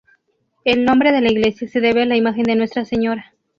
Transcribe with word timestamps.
El 0.65 0.83
nombre 0.83 1.11
de 1.11 1.21
la 1.21 1.31
iglesia 1.31 1.67
se 1.67 1.79
debe 1.79 2.01
a 2.01 2.05
la 2.07 2.17
imagen 2.17 2.41
de 2.45 2.55
Nuestra 2.55 2.85
Sra. 2.85 3.35